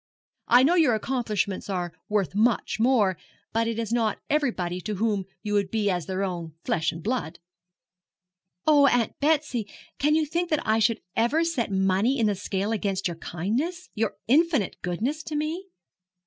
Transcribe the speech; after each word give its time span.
I 0.47 0.63
know 0.63 0.73
your 0.73 0.95
accomplishments 0.95 1.69
are 1.69 1.93
worth 2.09 2.33
much 2.33 2.79
more; 2.79 3.19
but 3.53 3.67
it 3.67 3.77
is 3.77 3.93
not 3.93 4.17
everybody 4.31 4.81
to 4.81 4.95
whom 4.95 5.25
you 5.43 5.53
would 5.53 5.69
be 5.69 5.91
as 5.91 6.07
their 6.07 6.23
own 6.23 6.55
flesh 6.63 6.91
and 6.91 7.03
blood.' 7.03 7.37
'Oh, 8.65 8.87
Aunt 8.87 9.19
Betsy, 9.19 9.67
can 9.99 10.15
you 10.15 10.25
think 10.25 10.49
that 10.49 10.65
I 10.67 10.79
should 10.79 11.01
ever 11.15 11.43
set 11.43 11.69
money 11.69 12.17
in 12.17 12.25
the 12.25 12.33
scale 12.33 12.71
against 12.71 13.07
your 13.07 13.17
kindness 13.17 13.89
your 13.93 14.15
infinite 14.27 14.77
goodness 14.81 15.21
to 15.21 15.35
me?' 15.35 15.67